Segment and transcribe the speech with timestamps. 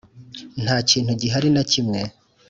[0.63, 1.99] Nta kintu gihari nakimwe.